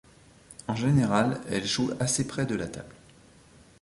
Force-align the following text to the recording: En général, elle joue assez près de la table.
En 0.67 0.75
général, 0.75 1.39
elle 1.51 1.63
joue 1.67 1.91
assez 1.99 2.25
près 2.25 2.47
de 2.47 2.55
la 2.55 2.65
table. 2.65 2.95